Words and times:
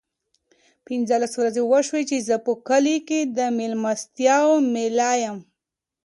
پینځلس 0.85 1.33
ورځې 1.37 1.61
وشوې 1.71 2.03
چې 2.09 2.17
زه 2.27 2.35
په 2.45 2.51
کلي 2.67 2.97
کې 3.07 3.19
د 3.37 3.39
مېلمستیاوو 3.57 4.55
مېلمه 4.73 5.13
یم. 5.23 5.37